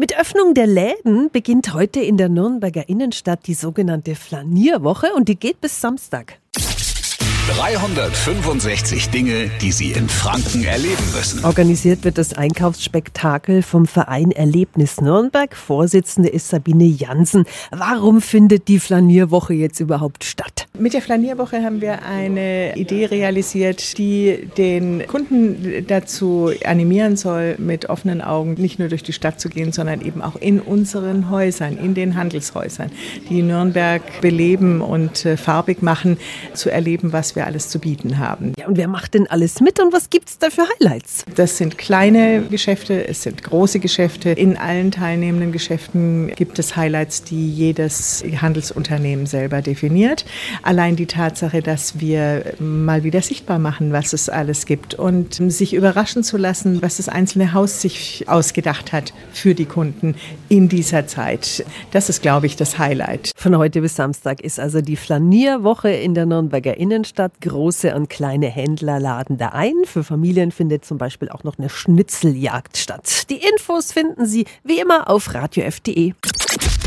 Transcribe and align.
Mit 0.00 0.18
Öffnung 0.18 0.54
der 0.54 0.66
Läden 0.66 1.28
beginnt 1.30 1.74
heute 1.74 2.00
in 2.00 2.16
der 2.16 2.30
Nürnberger 2.30 2.88
Innenstadt 2.88 3.46
die 3.46 3.52
sogenannte 3.52 4.14
Flanierwoche 4.14 5.12
und 5.14 5.28
die 5.28 5.36
geht 5.36 5.60
bis 5.60 5.78
Samstag. 5.78 6.38
365 7.54 9.10
Dinge, 9.10 9.50
die 9.60 9.72
Sie 9.72 9.92
in 9.92 10.08
Franken 10.08 10.64
erleben 10.64 11.04
müssen. 11.14 11.44
Organisiert 11.44 12.02
wird 12.02 12.16
das 12.16 12.32
Einkaufsspektakel 12.32 13.60
vom 13.62 13.84
Verein 13.84 14.30
Erlebnis 14.30 15.02
Nürnberg. 15.02 15.54
Vorsitzende 15.54 16.30
ist 16.30 16.48
Sabine 16.48 16.86
Jansen. 16.86 17.44
Warum 17.70 18.22
findet 18.22 18.68
die 18.68 18.80
Flanierwoche 18.80 19.52
jetzt 19.52 19.80
überhaupt 19.80 20.24
statt? 20.24 20.59
Mit 20.80 20.94
der 20.94 21.02
Flanierwoche 21.02 21.62
haben 21.62 21.82
wir 21.82 22.06
eine 22.06 22.74
Idee 22.74 23.04
realisiert, 23.04 23.98
die 23.98 24.48
den 24.56 25.06
Kunden 25.06 25.84
dazu 25.86 26.50
animieren 26.64 27.18
soll, 27.18 27.56
mit 27.58 27.90
offenen 27.90 28.22
Augen 28.22 28.54
nicht 28.54 28.78
nur 28.78 28.88
durch 28.88 29.02
die 29.02 29.12
Stadt 29.12 29.38
zu 29.38 29.50
gehen, 29.50 29.72
sondern 29.72 30.00
eben 30.00 30.22
auch 30.22 30.36
in 30.36 30.58
unseren 30.58 31.28
Häusern, 31.28 31.76
in 31.76 31.92
den 31.92 32.16
Handelshäusern, 32.16 32.90
die 33.28 33.42
Nürnberg 33.42 34.00
beleben 34.22 34.80
und 34.80 35.26
äh, 35.26 35.36
farbig 35.36 35.82
machen, 35.82 36.16
zu 36.54 36.70
erleben, 36.70 37.12
was 37.12 37.36
wir 37.36 37.44
alles 37.44 37.68
zu 37.68 37.78
bieten 37.78 38.18
haben. 38.18 38.54
Ja, 38.58 38.66
und 38.66 38.78
wer 38.78 38.88
macht 38.88 39.12
denn 39.12 39.26
alles 39.26 39.60
mit 39.60 39.80
und 39.80 39.92
was 39.92 40.08
gibt 40.08 40.30
es 40.30 40.38
da 40.38 40.48
für 40.48 40.62
Highlights? 40.62 41.26
Das 41.34 41.58
sind 41.58 41.76
kleine 41.76 42.44
Geschäfte, 42.50 43.06
es 43.06 43.22
sind 43.22 43.42
große 43.42 43.80
Geschäfte. 43.80 44.30
In 44.30 44.56
allen 44.56 44.92
teilnehmenden 44.92 45.52
Geschäften 45.52 46.32
gibt 46.36 46.58
es 46.58 46.74
Highlights, 46.74 47.22
die 47.22 47.50
jedes 47.50 48.24
Handelsunternehmen 48.40 49.26
selber 49.26 49.60
definiert. 49.60 50.24
Allein 50.70 50.94
die 50.94 51.06
Tatsache, 51.06 51.62
dass 51.62 51.98
wir 51.98 52.54
mal 52.60 53.02
wieder 53.02 53.22
sichtbar 53.22 53.58
machen, 53.58 53.92
was 53.92 54.12
es 54.12 54.28
alles 54.28 54.66
gibt 54.66 54.94
und 54.94 55.34
sich 55.34 55.74
überraschen 55.74 56.22
zu 56.22 56.36
lassen, 56.36 56.80
was 56.80 56.98
das 56.98 57.08
einzelne 57.08 57.54
Haus 57.54 57.80
sich 57.80 58.26
ausgedacht 58.28 58.92
hat 58.92 59.12
für 59.32 59.56
die 59.56 59.64
Kunden 59.64 60.14
in 60.48 60.68
dieser 60.68 61.08
Zeit. 61.08 61.64
Das 61.90 62.08
ist, 62.08 62.22
glaube 62.22 62.46
ich, 62.46 62.54
das 62.54 62.78
Highlight. 62.78 63.32
Von 63.34 63.58
heute 63.58 63.80
bis 63.80 63.96
Samstag 63.96 64.42
ist 64.42 64.60
also 64.60 64.80
die 64.80 64.94
Flanierwoche 64.94 65.90
in 65.90 66.14
der 66.14 66.26
Nürnberger 66.26 66.76
Innenstadt. 66.76 67.32
Große 67.40 67.92
und 67.96 68.08
kleine 68.08 68.46
Händler 68.46 69.00
laden 69.00 69.38
da 69.38 69.48
ein. 69.48 69.74
Für 69.86 70.04
Familien 70.04 70.52
findet 70.52 70.84
zum 70.84 70.98
Beispiel 70.98 71.30
auch 71.30 71.42
noch 71.42 71.58
eine 71.58 71.68
Schnitzeljagd 71.68 72.76
statt. 72.76 73.28
Die 73.28 73.40
Infos 73.44 73.90
finden 73.90 74.24
Sie 74.24 74.44
wie 74.62 74.78
immer 74.78 75.10
auf 75.10 75.34
radiof.de. 75.34 76.12